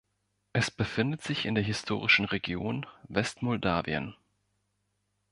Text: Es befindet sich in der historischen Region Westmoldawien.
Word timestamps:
Es 0.51 0.71
befindet 0.71 1.21
sich 1.21 1.45
in 1.45 1.53
der 1.53 1.63
historischen 1.63 2.25
Region 2.25 2.87
Westmoldawien. 3.07 4.15